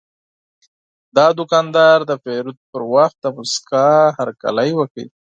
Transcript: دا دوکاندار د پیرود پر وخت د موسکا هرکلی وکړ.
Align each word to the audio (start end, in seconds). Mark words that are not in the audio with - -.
دا 1.17 1.27
دوکاندار 1.37 1.97
د 2.09 2.11
پیرود 2.23 2.57
پر 2.71 2.81
وخت 2.93 3.15
د 3.21 3.25
موسکا 3.35 3.87
هرکلی 4.17 4.69
وکړ. 4.75 5.05